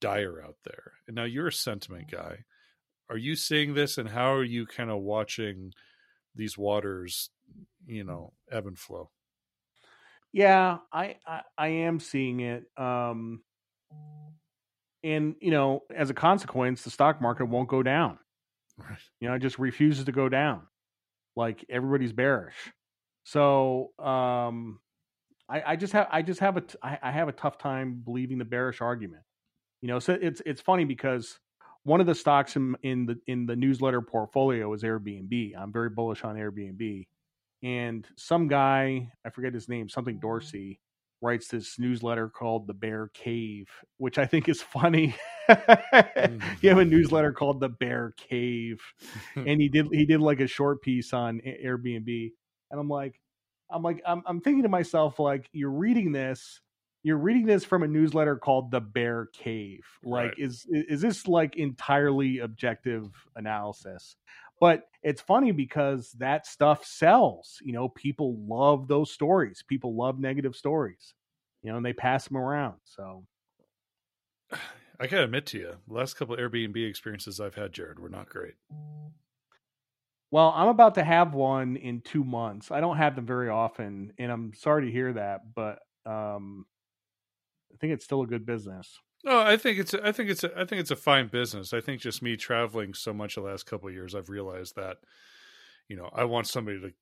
dire 0.02 0.42
out 0.42 0.58
there. 0.66 0.94
And 1.08 1.16
now 1.16 1.24
you're 1.24 1.48
a 1.48 1.54
sentiment 1.54 2.10
guy. 2.12 2.40
Are 3.10 3.18
you 3.18 3.36
seeing 3.36 3.74
this, 3.74 3.98
and 3.98 4.10
how 4.10 4.34
are 4.34 4.44
you 4.44 4.66
kind 4.66 4.90
of 4.90 5.00
watching 5.00 5.72
these 6.36 6.58
waters, 6.58 7.30
you 7.86 8.04
know, 8.04 8.34
ebb 8.52 8.68
and 8.68 8.78
flow? 8.78 9.10
Yeah, 10.34 10.78
I, 10.92 11.16
I, 11.26 11.42
I 11.58 11.68
am 11.68 12.00
seeing 12.00 12.42
it. 12.42 12.66
Um, 12.78 13.42
and 15.04 15.36
you 15.40 15.52
know, 15.52 15.84
as 15.96 16.10
a 16.10 16.14
consequence, 16.14 16.84
the 16.84 16.90
stock 16.90 17.22
market 17.22 17.46
won't 17.46 17.70
go 17.70 17.82
down. 17.82 18.20
Right. 18.78 19.00
You 19.20 19.30
know, 19.30 19.36
it 19.36 19.42
just 19.42 19.58
refuses 19.58 20.06
to 20.06 20.12
go 20.12 20.30
down. 20.30 20.62
Like 21.36 21.66
everybody's 21.70 22.14
bearish. 22.14 22.56
So 23.24 23.92
um, 24.00 24.80
I, 25.50 25.64
I 25.66 25.76
just 25.76 25.94
have 25.94 26.08
I 26.12 26.22
just 26.22 26.40
have 26.40 26.58
a 26.58 26.62
t- 26.62 26.78
I, 26.82 26.98
I 27.02 27.12
have 27.12 27.28
a 27.28 27.34
tough 27.34 27.58
time 27.58 28.02
believing 28.04 28.38
the 28.38 28.46
bearish 28.46 28.82
argument. 28.82 29.24
You 29.82 29.88
know, 29.88 30.00
so 30.00 30.18
it's 30.20 30.42
it's 30.46 30.62
funny 30.62 30.86
because 30.86 31.40
one 31.84 32.02
of 32.02 32.08
the 32.08 32.16
stocks 32.16 32.56
in, 32.56 32.76
in 32.84 33.06
the 33.06 33.20
in 33.28 33.46
the 33.46 33.56
newsletter 33.56 34.02
portfolio 34.02 34.74
is 34.74 34.84
Airbnb. 34.84 35.54
I'm 35.58 35.72
very 35.72 35.90
bullish 35.90 36.24
on 36.24 36.36
Airbnb, 36.36 37.06
and 37.64 38.08
some 38.16 38.48
guy 38.48 39.12
I 39.26 39.30
forget 39.30 39.54
his 39.54 39.70
name, 39.70 39.90
something 39.90 40.16
mm-hmm. 40.16 40.28
Dorsey, 40.28 40.80
writes 41.22 41.48
this 41.48 41.80
newsletter 41.80 42.30
called 42.30 42.68
The 42.68 42.74
Bear 42.74 43.10
Cave, 43.14 43.68
which 43.98 44.18
I 44.18 44.26
think 44.26 44.48
is 44.48 44.62
funny. 44.62 45.16
you 45.50 46.70
have 46.70 46.78
a 46.78 46.86
newsletter 46.86 47.30
mm-hmm. 47.30 47.38
called 47.38 47.60
The 47.60 47.70
Bear 47.70 48.14
Cave, 48.18 48.82
and 49.36 49.62
he 49.62 49.70
did 49.70 49.88
he 49.92 50.06
did 50.06 50.22
like 50.22 50.40
a 50.40 50.48
short 50.48 50.82
piece 50.82 51.14
on 51.14 51.42
Airbnb, 51.46 52.32
and 52.72 52.80
I'm 52.80 52.90
like, 52.90 53.20
I'm 53.70 53.84
like, 53.84 54.02
I'm, 54.06 54.22
I'm 54.26 54.42
thinking 54.42 54.64
to 54.64 54.70
myself, 54.70 55.20
like, 55.20 55.50
you're 55.52 55.72
reading 55.72 56.12
this, 56.12 56.62
you're 57.04 57.18
reading 57.18 57.46
this 57.46 57.66
from 57.66 57.84
a 57.84 57.88
newsletter 57.88 58.38
called 58.38 58.72
The 58.72 58.82
Bear 58.82 59.30
Cave. 59.34 59.86
Like, 60.04 60.30
right. 60.30 60.34
is 60.38 60.66
is 60.70 61.02
this 61.02 61.28
like 61.28 61.56
entirely 61.56 62.40
objective 62.40 63.10
analysis? 63.36 64.16
But 64.60 64.84
it's 65.04 65.22
funny 65.22 65.52
because 65.52 66.12
that 66.14 66.48
stuff 66.48 66.86
sells. 66.86 67.60
You 67.62 67.74
know, 67.74 67.90
people 67.90 68.38
love 68.48 68.88
those 68.88 69.12
stories. 69.12 69.64
People 69.68 69.96
love 69.96 70.20
negative 70.20 70.56
stories. 70.56 71.14
You 71.64 71.72
know, 71.72 71.78
and 71.78 71.86
they 71.86 71.94
pass 71.94 72.28
them 72.28 72.38
around. 72.38 72.76
So 72.86 73.26
I 75.00 75.08
gotta 75.08 75.26
admit 75.26 75.46
to 75.48 75.60
you, 75.60 75.74
the 75.88 75.94
last 75.94 76.16
couple 76.16 76.36
Airbnb 76.38 76.88
experiences 76.88 77.40
I've 77.40 77.56
had, 77.56 77.72
Jared, 77.72 78.00
were 78.00 78.10
not 78.10 78.30
great. 78.30 78.56
Well, 80.32 80.52
I'm 80.56 80.68
about 80.68 80.96
to 80.96 81.04
have 81.04 81.34
one 81.34 81.78
in 81.78 82.02
two 82.02 82.24
months. 82.24 82.72
I 82.72 82.82
don't 82.82 82.98
have 82.98 83.16
them 83.16 83.26
very 83.26 83.50
often, 83.50 84.12
and 84.18 84.32
I'm 84.32 84.54
sorry 84.54 84.86
to 84.86 84.92
hear 84.92 85.14
that, 85.14 85.54
but 85.56 85.80
um, 86.06 86.66
I 87.74 87.78
think 87.80 87.94
it's 87.94 88.04
still 88.04 88.24
a 88.24 88.28
good 88.28 88.46
business. 88.46 89.00
No, 89.28 89.42
I 89.42 89.58
think 89.58 89.78
it's 89.78 89.94
I 89.94 90.14
think 90.14 90.30
it's 90.30 90.46
a, 90.46 90.58
I 90.58 90.64
think 90.64 90.80
it's 90.80 90.92
a 90.92 90.96
fine 90.96 91.28
business. 91.28 91.74
I 91.74 91.82
think 91.82 92.00
just 92.00 92.22
me 92.22 92.38
traveling 92.38 92.94
so 92.94 93.12
much 93.12 93.36
the 93.36 93.42
last 93.42 93.66
couple 93.66 93.90
of 93.90 93.94
years, 93.94 94.16
I've 94.16 94.30
realized 94.30 94.78
that 94.78 95.00
you 95.90 95.98
know 95.98 96.10
I 96.14 96.24
want 96.24 96.48
somebody 96.48 96.80
to 96.80 96.94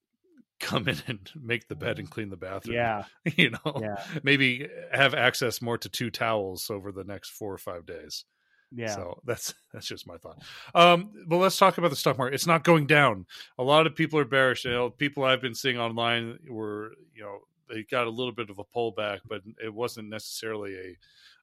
come 0.60 0.88
in 0.88 0.98
and 1.06 1.30
make 1.40 1.68
the 1.68 1.76
bed 1.76 2.00
and 2.00 2.10
clean 2.10 2.30
the 2.30 2.36
bathroom. 2.36 2.78
Yeah, 2.78 3.04
you 3.36 3.52
know, 3.52 3.80
yeah. 3.80 4.04
maybe 4.24 4.68
have 4.92 5.14
access 5.14 5.62
more 5.62 5.78
to 5.78 5.88
two 5.88 6.10
towels 6.10 6.72
over 6.72 6.92
the 6.92 7.04
next 7.04 7.30
four 7.30 7.54
or 7.54 7.60
five 7.60 7.86
days. 7.86 8.26
Yeah. 8.72 8.96
So 8.96 9.22
that's 9.24 9.54
that's 9.74 9.86
just 9.86 10.08
my 10.08 10.18
thought. 10.18 10.42
Um, 10.74 11.12
but 11.28 11.38
let's 11.38 11.58
talk 11.58 11.78
about 11.78 11.92
the 11.92 11.96
stock 11.96 12.18
market. 12.18 12.34
It's 12.34 12.48
not 12.48 12.64
going 12.64 12.88
down. 12.88 13.28
A 13.60 13.64
lot 13.64 13.86
of 13.86 13.96
people 13.96 14.18
are 14.18 14.26
bearish. 14.26 14.66
You 14.66 14.72
know, 14.72 14.90
people 14.90 15.24
I've 15.24 15.42
been 15.42 15.54
seeing 15.54 15.78
online 15.78 16.40
were, 16.50 16.94
you 17.14 17.22
know, 17.22 17.42
they 17.70 17.84
got 17.84 18.08
a 18.08 18.10
little 18.10 18.34
bit 18.34 18.50
of 18.50 18.58
a 18.58 18.64
pullback, 18.64 19.20
but 19.28 19.42
it 19.64 19.72
wasn't 19.72 20.10
necessarily 20.10 20.76
a 20.76 20.98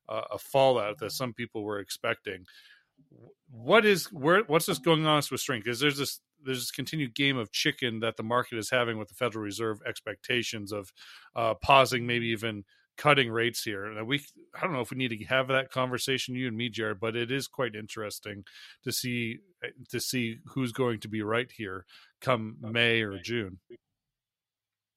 a 0.08 0.38
fallout 0.38 0.98
that 0.98 1.12
some 1.12 1.32
people 1.32 1.62
were 1.62 1.78
expecting. 1.78 2.44
What 3.50 3.84
is 3.84 4.06
where? 4.12 4.42
What's 4.46 4.66
this 4.66 4.78
going 4.78 5.06
on 5.06 5.22
with 5.30 5.40
strength? 5.40 5.64
Because 5.64 5.80
there's 5.80 5.98
this 5.98 6.20
there's 6.44 6.60
this 6.60 6.70
continued 6.70 7.14
game 7.14 7.36
of 7.36 7.52
chicken 7.52 8.00
that 8.00 8.16
the 8.16 8.22
market 8.22 8.58
is 8.58 8.70
having 8.70 8.98
with 8.98 9.08
the 9.08 9.14
Federal 9.14 9.44
Reserve 9.44 9.80
expectations 9.86 10.72
of 10.72 10.92
uh, 11.36 11.54
pausing, 11.54 12.06
maybe 12.06 12.26
even 12.28 12.64
cutting 12.96 13.30
rates 13.30 13.62
here. 13.62 13.86
And 13.86 14.06
we, 14.06 14.22
I 14.54 14.62
don't 14.62 14.72
know 14.72 14.80
if 14.80 14.90
we 14.90 14.96
need 14.96 15.08
to 15.08 15.24
have 15.24 15.48
that 15.48 15.70
conversation, 15.70 16.34
you 16.34 16.48
and 16.48 16.56
me, 16.56 16.68
Jared, 16.68 17.00
but 17.00 17.16
it 17.16 17.30
is 17.30 17.48
quite 17.48 17.74
interesting 17.74 18.44
to 18.84 18.92
see 18.92 19.38
eh, 19.64 19.68
to 19.90 20.00
see 20.00 20.38
who's 20.46 20.72
going 20.72 21.00
to 21.00 21.08
be 21.08 21.22
right 21.22 21.50
here 21.50 21.84
come 22.20 22.56
May 22.60 23.02
or 23.02 23.18
June. 23.18 23.58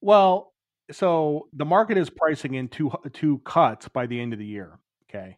Well, 0.01 0.53
so 0.91 1.47
the 1.53 1.65
market 1.65 1.97
is 1.97 2.09
pricing 2.09 2.55
in 2.55 2.67
two 2.67 2.91
two 3.13 3.39
cuts 3.39 3.87
by 3.87 4.05
the 4.05 4.19
end 4.19 4.33
of 4.33 4.39
the 4.39 4.45
year. 4.45 4.79
Okay. 5.15 5.37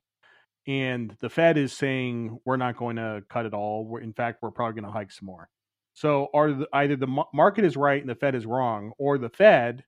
And 0.67 1.15
the 1.21 1.29
Fed 1.29 1.57
is 1.57 1.71
saying 1.71 2.39
we're 2.45 2.57
not 2.57 2.75
going 2.75 2.97
to 2.97 3.23
cut 3.29 3.45
it 3.45 3.53
all. 3.53 3.85
We're, 3.85 4.01
in 4.01 4.13
fact, 4.13 4.39
we're 4.41 4.51
probably 4.51 4.81
going 4.81 4.91
to 4.91 4.97
hike 4.97 5.11
some 5.11 5.25
more. 5.25 5.49
So, 5.93 6.27
are 6.33 6.51
the, 6.51 6.67
either 6.73 6.95
the 6.95 7.23
market 7.33 7.65
is 7.65 7.77
right 7.77 7.99
and 7.99 8.09
the 8.09 8.15
Fed 8.15 8.35
is 8.35 8.45
wrong, 8.45 8.91
or 8.97 9.17
the 9.17 9.29
Fed, 9.29 9.83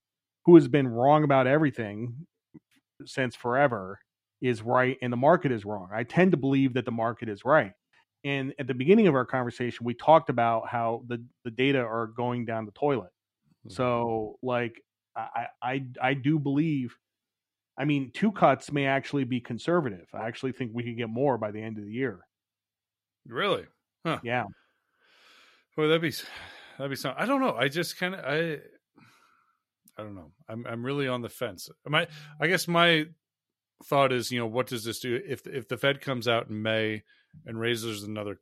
who 0.45 0.55
has 0.55 0.67
been 0.67 0.87
wrong 0.87 1.23
about 1.23 1.47
everything 1.47 2.15
since 3.05 3.35
forever 3.35 3.99
is 4.41 4.61
right 4.61 4.97
and 5.01 5.11
the 5.11 5.17
market 5.17 5.51
is 5.51 5.65
wrong. 5.65 5.89
I 5.93 6.03
tend 6.03 6.31
to 6.31 6.37
believe 6.37 6.73
that 6.73 6.85
the 6.85 6.91
market 6.91 7.29
is 7.29 7.43
right. 7.43 7.73
And 8.23 8.53
at 8.57 8.67
the 8.67 8.73
beginning 8.73 9.07
of 9.07 9.15
our 9.15 9.25
conversation, 9.25 9.85
we 9.85 9.93
talked 9.93 10.29
about 10.29 10.67
how 10.67 11.03
the, 11.07 11.23
the 11.43 11.51
data 11.51 11.79
are 11.79 12.07
going 12.07 12.45
down 12.45 12.65
the 12.65 12.71
toilet. 12.71 13.11
Mm-hmm. 13.67 13.73
So, 13.73 14.37
like, 14.41 14.81
I, 15.15 15.47
I 15.61 15.83
I 16.01 16.13
do 16.13 16.39
believe. 16.39 16.95
I 17.79 17.85
mean, 17.85 18.11
two 18.13 18.33
cuts 18.33 18.71
may 18.73 18.85
actually 18.85 19.23
be 19.23 19.39
conservative. 19.39 20.07
I 20.13 20.27
actually 20.27 20.51
think 20.51 20.71
we 20.73 20.83
could 20.83 20.97
get 20.97 21.09
more 21.09 21.37
by 21.37 21.51
the 21.51 21.61
end 21.61 21.77
of 21.77 21.85
the 21.85 21.91
year. 21.91 22.19
Really? 23.25 23.65
Huh. 24.05 24.19
Yeah. 24.21 24.43
Well, 25.77 25.87
that'd 25.87 26.01
be 26.01 26.13
that'd 26.77 26.89
be 26.89 26.97
something. 26.97 27.21
I 27.21 27.25
don't 27.25 27.39
know. 27.39 27.55
I 27.55 27.69
just 27.69 27.97
kind 27.97 28.15
of 28.15 28.25
I 28.25 28.59
I 29.97 30.03
don't 30.03 30.15
know. 30.15 30.31
I'm 30.49 30.65
I'm 30.67 30.85
really 30.85 31.07
on 31.07 31.21
the 31.21 31.29
fence. 31.29 31.69
My 31.87 32.07
I 32.39 32.47
guess 32.47 32.67
my 32.67 33.05
thought 33.85 34.11
is, 34.11 34.29
you 34.29 34.39
know, 34.39 34.47
what 34.47 34.67
does 34.67 34.83
this 34.83 34.99
do 34.99 35.21
if 35.25 35.47
if 35.47 35.69
the 35.69 35.77
Fed 35.77 36.01
comes 36.01 36.27
out 36.27 36.49
in 36.49 36.61
May 36.61 37.03
and 37.45 37.57
raises 37.57 38.03
another 38.03 38.41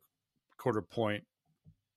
quarter 0.56 0.82
point? 0.82 1.24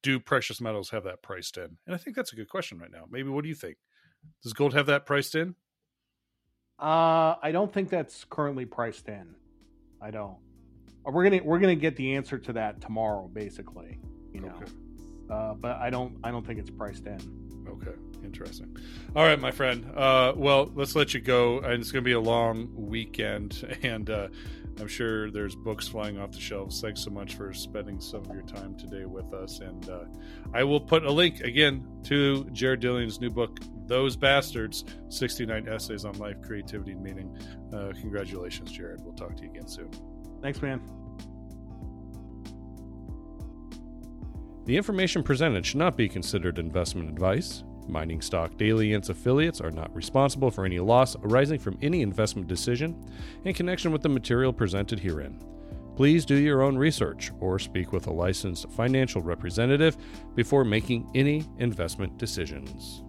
Do 0.04 0.20
precious 0.20 0.62
metals 0.62 0.92
have 0.92 1.06
that 1.06 1.24
priced 1.24 1.58
in? 1.58 1.78
And 1.88 1.96
I 1.96 1.98
think 1.98 2.16
that's 2.16 2.34
a 2.34 2.36
good 2.36 2.50
question 2.50 2.78
right 2.78 2.92
now. 2.92 3.06
Maybe 3.10 3.30
what 3.30 3.44
do 3.44 3.50
you 3.50 3.56
think? 3.56 3.78
Does 4.44 4.54
gold 4.54 4.74
have 4.74 4.88
that 4.88 5.06
priced 5.08 5.34
in? 5.36 5.56
Uh, 6.82 7.36
I 7.42 7.52
don't 7.52 7.72
think 7.72 7.90
that's 7.90 8.26
currently 8.30 8.66
priced 8.66 9.08
in. 9.08 9.36
I 10.02 10.10
don't. 10.10 10.38
Uh, 11.06 11.12
we're 11.12 11.24
gonna 11.24 11.44
we're 11.44 11.60
gonna 11.60 11.76
get 11.76 11.96
the 11.96 12.16
answer 12.16 12.40
to 12.40 12.54
that 12.54 12.82
tomorrow, 12.82 13.30
basically. 13.32 14.00
You 14.34 14.42
know, 14.42 14.56
okay. 14.62 14.72
uh, 15.30 15.54
but 15.54 15.78
I 15.78 15.92
don't 15.92 16.18
I 16.24 16.32
don't 16.32 16.46
think 16.46 16.60
it's 16.60 16.72
priced 16.72 17.06
in. 17.06 17.20
Okay, 17.68 17.94
interesting. 18.24 18.76
All 19.16 19.24
right, 19.24 19.40
my 19.40 19.52
friend. 19.52 19.86
Uh, 19.96 20.34
well, 20.36 20.72
let's 20.74 20.96
let 20.96 21.14
you 21.14 21.22
go. 21.22 21.60
And 21.60 21.82
it's 21.82 21.92
going 21.92 22.04
to 22.04 22.08
be 22.08 22.14
a 22.14 22.20
long 22.20 22.70
weekend, 22.76 23.78
and 23.84 24.10
uh, 24.10 24.28
I'm 24.80 24.88
sure 24.88 25.30
there's 25.32 25.56
books 25.56 25.88
flying 25.88 26.20
off 26.20 26.32
the 26.32 26.40
shelves. 26.40 26.82
Thanks 26.82 27.04
so 27.04 27.12
much 27.12 27.36
for 27.36 27.54
spending 27.54 28.00
some 28.00 28.22
of 28.22 28.34
your 28.34 28.44
time 28.44 28.76
today 28.78 29.06
with 29.06 29.34
us. 29.34 29.60
And 29.60 29.90
uh, 29.90 30.06
I 30.54 30.64
will 30.64 30.82
put 30.82 31.06
a 31.06 31.12
link 31.12 31.42
again 31.42 31.88
to 32.06 32.46
Jared 32.52 32.82
Dillian's 32.82 33.22
new 33.22 33.30
book, 33.30 33.60
Those 33.92 34.16
Bastards 34.16 34.86
69 35.10 35.68
Essays 35.68 36.06
on 36.06 36.18
Life, 36.18 36.42
Creativity, 36.42 36.94
and 36.94 37.04
Meaning. 37.04 37.38
Uh, 37.74 37.92
congratulations, 38.00 38.72
Jared. 38.72 39.02
We'll 39.04 39.12
talk 39.12 39.36
to 39.36 39.44
you 39.44 39.50
again 39.50 39.68
soon. 39.68 39.92
Thanks, 40.42 40.62
man. 40.62 40.80
The 44.64 44.78
information 44.78 45.24
presented 45.24 45.66
should 45.66 45.80
not 45.80 45.98
be 45.98 46.08
considered 46.08 46.58
investment 46.58 47.10
advice. 47.10 47.66
Mining 47.90 48.22
Stock 48.22 48.56
Daily 48.56 48.94
and 48.94 49.02
its 49.02 49.10
affiliates 49.10 49.60
are 49.60 49.72
not 49.72 49.94
responsible 49.94 50.52
for 50.52 50.64
any 50.64 50.80
loss 50.80 51.18
arising 51.18 51.60
from 51.60 51.78
any 51.82 52.02
investment 52.02 52.48
decision 52.48 52.96
in 53.44 53.54
connection 53.54 53.92
with 53.92 54.04
the 54.04 54.08
material 54.08 54.54
presented 54.54 55.02
herein. 55.02 55.38
Please 55.98 56.24
do 56.24 56.36
your 56.36 56.62
own 56.62 56.78
research 56.78 57.34
or 57.42 57.60
speak 57.60 57.92
with 57.92 58.08
a 58.08 58.14
licensed 58.14 58.72
financial 58.72 59.22
representative 59.22 59.98
before 60.34 60.64
making 60.64 61.12
any 61.14 61.44
investment 61.58 62.18
decisions. 62.18 63.04